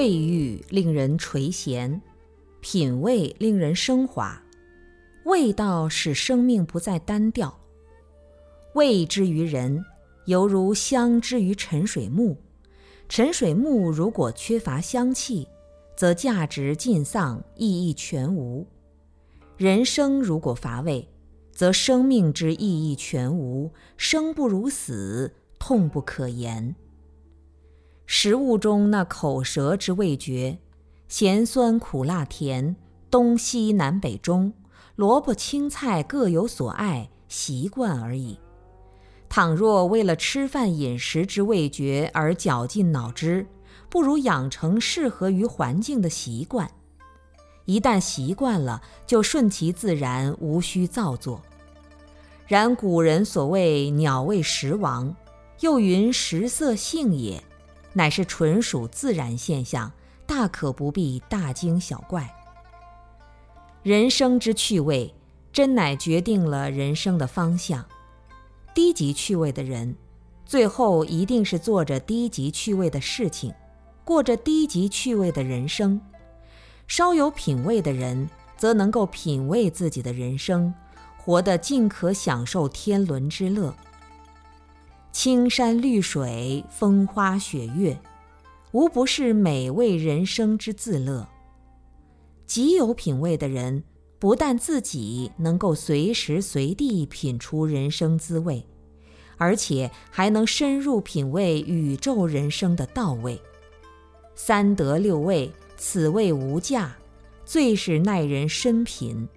[0.00, 2.00] 味欲令人垂涎，
[2.62, 4.42] 品味令人升华，
[5.24, 7.54] 味道使生命不再单调。
[8.72, 9.84] 味之于人，
[10.24, 12.34] 犹如香之于沉水木。
[13.10, 15.46] 沉水木如果缺乏香气，
[15.94, 18.66] 则价值尽丧，意义全无。
[19.58, 21.06] 人生如果乏味，
[21.52, 26.74] 则生命之意义全无，生不如死，痛不可言。
[28.12, 30.58] 食物中那口舌之味觉，
[31.06, 32.74] 咸酸苦辣甜，
[33.08, 34.52] 东西南北中，
[34.96, 38.36] 萝卜青菜各有所爱，习惯而已。
[39.28, 43.46] 倘若为了吃饭饮食之味觉而绞尽脑汁，
[43.88, 46.68] 不如养成适合于环境的习惯。
[47.64, 51.40] 一旦习惯了，就顺其自然，无需造作。
[52.48, 55.14] 然古人所谓“鸟为食亡”，
[55.62, 57.40] 又云“食色性也”，
[57.92, 59.92] 乃是纯属自然现象，
[60.26, 62.32] 大可不必大惊小怪。
[63.82, 65.14] 人生之趣味，
[65.52, 67.84] 真乃决定了人生的方向。
[68.74, 69.96] 低级趣味的人，
[70.44, 73.52] 最后一定是做着低级趣味的事情，
[74.04, 76.00] 过着低级趣味的人生。
[76.86, 80.72] 稍有品味的人，则能够品味自己的人生，
[81.16, 83.74] 活得尽可享受天伦之乐。
[85.22, 88.00] 青山绿水，风花雪月，
[88.72, 91.28] 无不是美味人生之自乐。
[92.46, 93.84] 极有品味的人，
[94.18, 98.64] 不但自己能够随时随地品出人生滋味，
[99.36, 103.38] 而且还能深入品味宇宙人生的道味。
[104.34, 105.52] 三德六味。
[105.76, 106.96] 此味无价，
[107.44, 109.28] 最是耐人深品。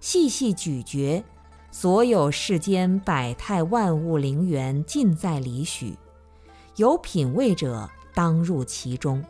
[0.00, 1.22] 细细咀嚼，
[1.70, 5.96] 所有世间百态万物灵源尽在里许。
[6.76, 9.24] 有品味者当入其中。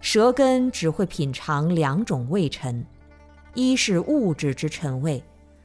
[0.00, 2.84] 舌根只会品尝两种味尘：
[3.54, 5.22] 一是物质之陈味，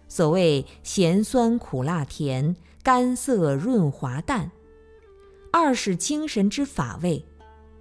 [0.08, 4.50] 所谓咸酸苦辣甜、甘涩润滑淡；
[5.52, 7.26] 二是精神之法味。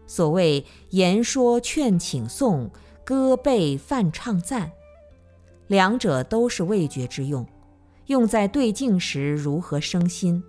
[0.06, 2.70] 所谓言说劝请颂，
[3.04, 4.72] 歌背泛唱赞，
[5.68, 7.46] 两者都是味觉之用，
[8.06, 10.42] 用在对境时如何生心？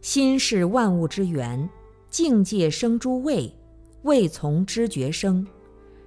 [0.00, 1.68] 心是万物之源，
[2.10, 3.52] 境界生诸味，
[4.02, 5.46] 味从知觉生，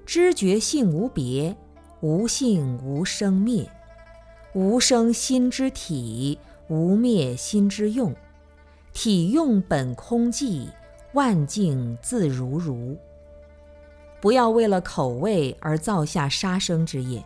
[0.06, 1.56] 知觉性无别，
[2.02, 3.70] 无性无生灭，
[4.54, 8.16] 无生心之体，无灭心之用，
[8.94, 10.68] 体用本空寂。
[11.14, 12.98] 万境自如如。
[14.22, 17.22] 不要为了口味而造下杀生之业，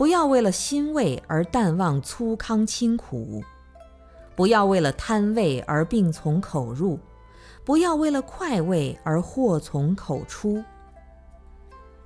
[0.00, 3.44] 不要为了心味而淡忘粗糠清苦，
[4.34, 6.98] 不要为了贪味而病从口入，
[7.66, 10.64] 不要为了快味而祸从口出。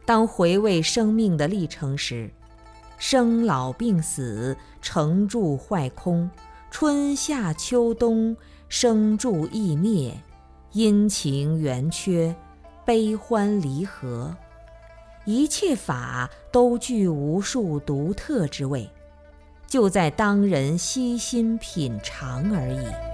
[0.05, 2.28] 当回味生命的历程时，
[2.99, 6.28] 生老病死，成住坏空，
[6.72, 8.37] 春夏秋冬，
[8.69, 10.21] 生住异灭。
[10.72, 12.34] 阴晴圆缺，
[12.84, 14.37] 悲欢离合，
[15.24, 18.88] 一切法都具无数独特之味，
[19.66, 23.13] 就在当人悉心品尝而已。